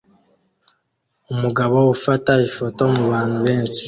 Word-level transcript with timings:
Umugabo 1.33 1.77
ufata 1.95 2.31
ifoto 2.47 2.81
mubantu 2.93 3.37
benshi 3.45 3.79